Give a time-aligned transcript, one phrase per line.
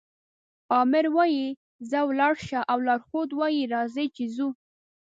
[0.79, 1.47] آمر وایي
[1.89, 4.47] ځه ولاړ شه او لارښود وایي راځئ چې ځو.